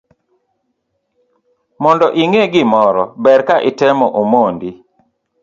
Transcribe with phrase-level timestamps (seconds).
[1.83, 4.69] Mondo inge gimoro ber ka itemo omondi